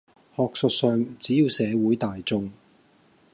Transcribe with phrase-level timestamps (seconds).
[0.35, 2.51] 學術上只要社會大眾